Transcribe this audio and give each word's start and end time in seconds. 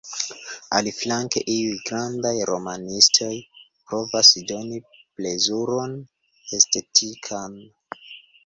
Aliflanke, 0.77 1.41
iuj 1.55 1.75
grandaj 1.89 2.31
romanistoj 2.51 3.29
provas 3.91 4.33
doni 4.53 4.81
plezuron 4.97 5.97
estetikan. 6.61 7.61